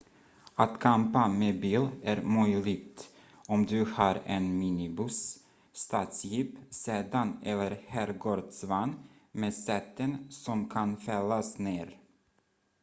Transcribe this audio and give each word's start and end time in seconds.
att 0.55 0.79
campa 0.79 1.27
med 1.27 1.61
bil 1.61 1.87
är 2.03 2.21
möjligt 2.21 3.07
om 3.47 3.65
du 3.65 3.83
har 3.85 4.21
en 4.25 4.59
minibuss 4.59 5.39
stadsjeep 5.73 6.51
sedan 6.69 7.39
eller 7.43 7.79
herrgårdsvagn 7.87 8.95
med 9.31 9.53
säten 9.53 10.27
som 10.29 10.69
kan 10.69 10.97
fällas 10.97 11.57
ner 11.59 11.99